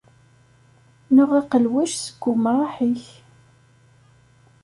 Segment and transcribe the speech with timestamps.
[1.15, 3.05] Neɣ aqelwac seg umraḥ-ik.